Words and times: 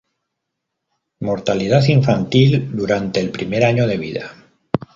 Mortalidad 1.19 1.83
infantil: 1.89 2.75
durante 2.75 3.19
el 3.19 3.29
primer 3.29 3.63
año 3.63 3.85
de 3.85 3.97
vida. 3.99 4.35